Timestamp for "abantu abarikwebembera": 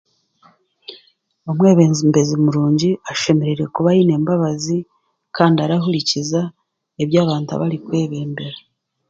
7.23-8.57